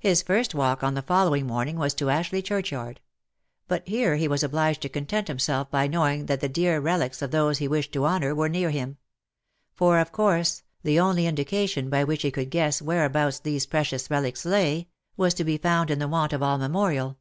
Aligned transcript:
His 0.00 0.22
first 0.22 0.56
walk 0.56 0.82
on 0.82 0.94
the 0.94 1.02
following 1.02 1.46
morning 1.46 1.76
was 1.76 1.94
to 1.94 2.10
Ashleigh 2.10 2.42
churchyard; 2.42 3.00
but 3.68 3.86
here 3.86 4.16
he 4.16 4.26
was 4.26 4.42
obliged 4.42 4.82
to 4.82 4.88
content 4.88 5.28
himself 5.28 5.70
by 5.70 5.86
knowing 5.86 6.26
that 6.26 6.40
the 6.40 6.48
dear 6.48 6.80
relics 6.80 7.22
of 7.22 7.30
those 7.30 7.58
he. 7.58 7.68
wished 7.68 7.92
to 7.92 8.06
honour 8.06 8.34
were 8.34 8.48
near 8.48 8.70
him; 8.70 8.96
for, 9.72 10.00
of 10.00 10.10
course, 10.10 10.64
the 10.82 10.98
only 10.98 11.28
indication 11.28 11.88
by 11.88 12.02
which 12.02 12.22
he 12.22 12.32
could 12.32 12.50
guess 12.50 12.82
whereabouts 12.82 13.38
these 13.38 13.64
I 13.66 13.66
OF 13.68 13.72
MICHAEL 13.74 13.94
ARMSTRONG. 13.94 14.08
307 14.08 14.08
precious 14.10 14.10
relics 14.10 14.44
lay, 14.44 14.88
was 15.16 15.34
to 15.34 15.44
be 15.44 15.58
found 15.58 15.92
in 15.92 16.00
the 16.00 16.08
want 16.08 16.32
of 16.32 16.42
all 16.42 16.58
memorial. 16.58 17.16